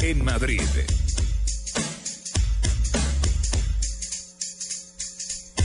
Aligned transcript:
en 0.00 0.24
Madrid. 0.24 0.62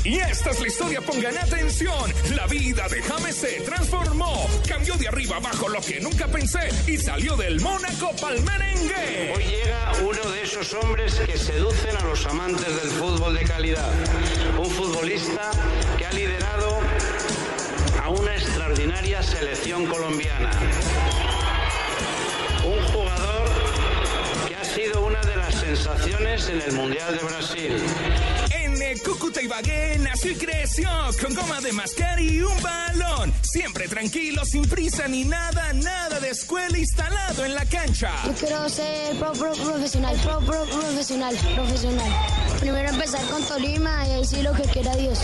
Y 0.04 0.18
esta 0.18 0.50
es 0.50 0.60
la 0.60 0.68
historia, 0.68 1.02
pongan 1.02 1.38
atención. 1.38 2.14
La 2.36 2.48
vida 2.48 2.88
de 2.88 3.02
James 3.04 3.36
se 3.36 3.62
transformó. 3.62 4.48
Cambió 4.68 4.96
de 4.96 5.08
arriba 5.08 5.38
abajo 5.38 5.70
lo 5.70 5.80
que 5.82 6.00
nunca 6.00 6.28
pensé 6.28 6.70
y 6.88 6.98
salió 6.98 7.36
del 7.36 7.62
Mónaco 7.62 8.12
pa'l 8.20 8.42
merengue. 8.42 9.34
Hoy 9.36 9.44
llega 9.44 9.92
uno 10.02 10.32
de 10.32 10.42
esos 10.42 10.74
hombres 10.74 11.14
que 11.26 11.38
seducen 11.38 11.96
a 11.98 12.04
los 12.06 12.26
amantes 12.26 12.68
del 12.68 12.90
fútbol 12.92 13.36
de 13.36 13.44
calidad. 13.44 13.92
Un 14.58 14.70
futbolista 14.72 15.52
que 15.98 16.06
ha 16.06 16.12
liderado 16.14 16.80
a 18.02 18.10
una 18.10 18.36
extraordinaria 18.36 19.22
selección 19.22 19.86
colombiana. 19.86 20.52
Sensaciones 25.76 26.50
en 26.50 26.62
el 26.62 26.74
Mundial 26.74 27.18
de 27.18 27.24
Brasil. 27.24 27.78
En 28.52 28.82
el 28.82 29.02
Cúcuta 29.02 29.42
Ibagué 29.42 29.98
nació 30.00 30.32
y 30.32 30.36
creció 30.36 30.90
con 31.22 31.34
goma 31.34 31.62
de 31.62 31.72
mascar 31.72 32.20
y 32.20 32.42
un 32.42 32.62
balón. 32.62 33.34
Siempre 33.42 33.88
tranquilo, 33.88 34.44
sin 34.44 34.68
prisa 34.68 35.08
ni 35.08 35.24
nada, 35.24 35.72
nada 35.74 36.20
de 36.20 36.32
escuela 36.32 36.78
instalado 36.78 37.46
en 37.46 37.56
la 37.56 37.66
cancha. 37.66 38.12
Yo 38.26 38.34
quiero 38.34 38.68
ser 38.68 39.16
pro, 39.18 39.32
pro 39.32 39.54
profesional, 39.54 40.18
pro, 40.24 40.40
pro 40.40 40.66
profesional, 40.66 41.36
profesional. 41.56 42.12
Primero 42.60 42.90
empezar 42.90 43.26
con 43.28 43.42
Tolima 43.46 44.08
y 44.08 44.12
ahí 44.12 44.26
sí 44.26 44.42
lo 44.42 44.54
que 44.54 44.64
quiera 44.64 44.94
Dios. 44.98 45.20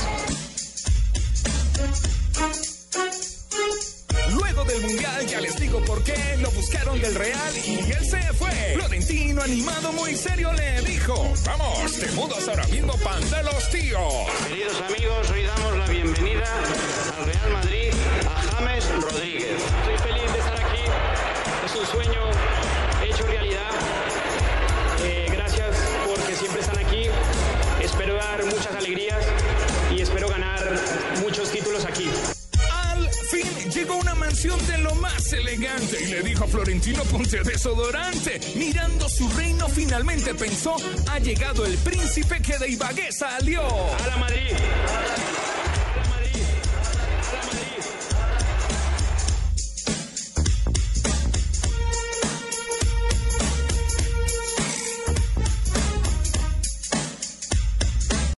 Mundial 4.81 5.25
ya 5.25 5.41
les 5.41 5.59
digo 5.59 5.83
por 5.85 6.03
qué 6.03 6.15
lo 6.39 6.51
buscaron 6.51 6.99
del 7.01 7.15
Real 7.15 7.53
y 7.65 7.91
él 7.91 8.05
se 8.05 8.21
fue. 8.33 8.51
Florentino 8.75 9.41
animado 9.41 9.91
muy 9.93 10.15
serio 10.15 10.51
le 10.53 10.81
dijo, 10.81 11.15
vamos, 11.45 11.93
te 11.99 12.11
mudas 12.11 12.47
ahora 12.47 12.67
mismo 12.67 12.93
pan 13.03 13.21
de 13.29 13.43
los 13.43 13.69
tíos. 13.69 14.13
Queridos 14.47 14.81
amigos, 14.81 15.29
hoy 15.31 15.43
damos 15.43 15.77
la 15.77 15.87
bienvenida 15.87 16.45
de 34.43 34.77
lo 34.77 34.93
más 34.93 35.33
elegante 35.33 35.97
y 35.99 36.11
le 36.11 36.21
dijo 36.21 36.43
a 36.43 36.47
Florentino 36.47 37.01
ponte 37.05 37.41
desodorante. 37.41 38.39
Mirando 38.55 39.09
su 39.09 39.27
reino 39.29 39.67
finalmente 39.67 40.35
pensó, 40.35 40.75
ha 41.09 41.17
llegado 41.17 41.65
el 41.65 41.75
príncipe 41.79 42.39
que 42.39 42.55
de 42.59 42.69
Ibagué 42.69 43.11
salió. 43.11 43.61
¡A 43.63 44.07
la 44.07 44.17
Madrid! 44.17 44.55